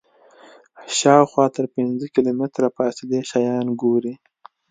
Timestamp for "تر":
1.55-1.65